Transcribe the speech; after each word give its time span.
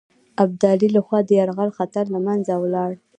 ابدالي 0.43 0.87
له 0.95 1.01
خوا 1.05 1.19
د 1.25 1.29
یرغل 1.39 1.69
خطر 1.77 2.05
له 2.13 2.19
منځه 2.27 2.53
ولاړ. 2.63 2.91